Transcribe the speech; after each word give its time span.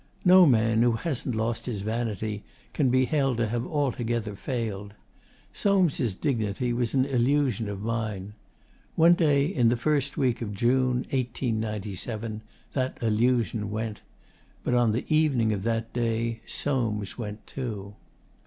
No 0.25 0.47
man 0.47 0.81
who 0.81 0.93
hasn't 0.93 1.35
lost 1.35 1.67
his 1.67 1.81
vanity 1.81 2.43
can 2.73 2.89
be 2.89 3.05
held 3.05 3.37
to 3.37 3.45
have 3.45 3.67
altogether 3.67 4.33
failed. 4.35 4.95
Soames' 5.53 6.15
dignity 6.15 6.73
was 6.73 6.95
an 6.95 7.05
illusion 7.05 7.69
of 7.69 7.83
mine. 7.83 8.33
One 8.95 9.13
day 9.13 9.45
in 9.45 9.69
the 9.69 9.77
first 9.77 10.17
week 10.17 10.41
of 10.41 10.55
June, 10.55 11.05
1897, 11.11 12.41
that 12.73 12.97
illusion 13.03 13.69
went. 13.69 14.01
But 14.63 14.73
on 14.73 14.91
the 14.91 15.05
evening 15.15 15.53
of 15.53 15.61
that 15.65 15.93
day 15.93 16.41
Soames 16.47 17.19
went 17.19 17.45
too. 17.45 17.93